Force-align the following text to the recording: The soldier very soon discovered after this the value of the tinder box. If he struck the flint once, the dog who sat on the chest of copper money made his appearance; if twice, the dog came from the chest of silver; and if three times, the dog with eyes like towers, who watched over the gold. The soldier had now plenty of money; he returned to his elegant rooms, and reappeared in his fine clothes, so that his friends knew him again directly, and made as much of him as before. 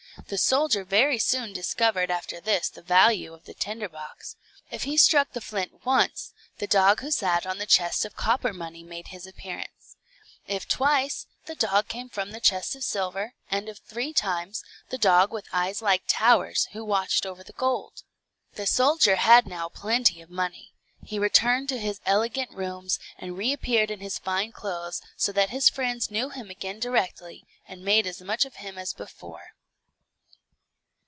The 0.27 0.37
soldier 0.37 0.83
very 0.83 1.17
soon 1.17 1.51
discovered 1.53 2.11
after 2.11 2.39
this 2.41 2.67
the 2.69 2.81
value 2.83 3.33
of 3.33 3.45
the 3.45 3.53
tinder 3.53 3.87
box. 3.89 4.35
If 4.69 4.83
he 4.83 4.95
struck 4.97 5.31
the 5.31 5.39
flint 5.41 5.83
once, 5.85 6.33
the 6.57 6.67
dog 6.67 6.99
who 7.01 7.11
sat 7.11 7.45
on 7.47 7.57
the 7.59 7.65
chest 7.65 8.03
of 8.05 8.15
copper 8.17 8.51
money 8.53 8.83
made 8.83 9.07
his 9.07 9.25
appearance; 9.25 9.95
if 10.47 10.67
twice, 10.67 11.25
the 11.47 11.55
dog 11.55 11.87
came 11.87 12.07
from 12.09 12.31
the 12.31 12.39
chest 12.41 12.75
of 12.75 12.83
silver; 12.83 13.33
and 13.49 13.67
if 13.69 13.77
three 13.79 14.11
times, 14.13 14.63
the 14.89 14.97
dog 14.97 15.31
with 15.33 15.45
eyes 15.53 15.81
like 15.81 16.03
towers, 16.07 16.67
who 16.73 16.83
watched 16.85 17.25
over 17.25 17.43
the 17.43 17.53
gold. 17.53 18.03
The 18.55 18.67
soldier 18.67 19.15
had 19.15 19.47
now 19.47 19.69
plenty 19.69 20.21
of 20.21 20.29
money; 20.29 20.73
he 21.05 21.19
returned 21.19 21.67
to 21.69 21.79
his 21.79 22.01
elegant 22.05 22.51
rooms, 22.51 22.99
and 23.17 23.37
reappeared 23.37 23.89
in 23.89 24.01
his 24.01 24.19
fine 24.19 24.51
clothes, 24.51 25.01
so 25.17 25.31
that 25.31 25.49
his 25.51 25.69
friends 25.69 26.11
knew 26.11 26.29
him 26.29 26.49
again 26.49 26.79
directly, 26.81 27.45
and 27.67 27.81
made 27.83 28.05
as 28.05 28.21
much 28.21 28.43
of 28.45 28.55
him 28.55 28.77
as 28.77 28.91
before. 28.93 29.51